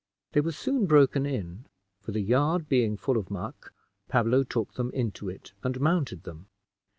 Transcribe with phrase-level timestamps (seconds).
[0.31, 1.65] They were soon broken in;
[1.99, 3.71] for the yard being full of muck,
[4.09, 6.47] Pablo took them into it and mounted them.